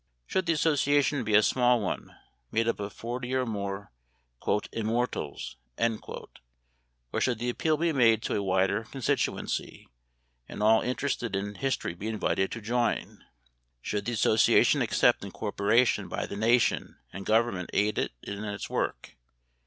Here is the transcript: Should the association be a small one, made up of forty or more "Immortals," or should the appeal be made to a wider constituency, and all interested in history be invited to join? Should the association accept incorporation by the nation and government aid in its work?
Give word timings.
Should 0.25 0.47
the 0.47 0.53
association 0.53 1.23
be 1.23 1.35
a 1.35 1.43
small 1.43 1.79
one, 1.79 2.15
made 2.51 2.67
up 2.67 2.79
of 2.79 2.91
forty 2.91 3.35
or 3.35 3.45
more 3.45 3.91
"Immortals," 4.71 5.57
or 5.77 7.21
should 7.21 7.37
the 7.37 7.51
appeal 7.51 7.77
be 7.77 7.93
made 7.93 8.23
to 8.23 8.33
a 8.33 8.41
wider 8.41 8.85
constituency, 8.85 9.87
and 10.49 10.63
all 10.63 10.81
interested 10.81 11.35
in 11.35 11.53
history 11.53 11.93
be 11.93 12.07
invited 12.07 12.51
to 12.51 12.61
join? 12.61 13.23
Should 13.79 14.05
the 14.05 14.13
association 14.13 14.81
accept 14.81 15.23
incorporation 15.23 16.07
by 16.07 16.25
the 16.25 16.35
nation 16.35 16.97
and 17.13 17.23
government 17.23 17.69
aid 17.71 17.99
in 18.23 18.43
its 18.43 18.71
work? 18.71 19.15